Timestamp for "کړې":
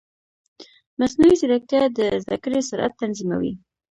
2.43-2.59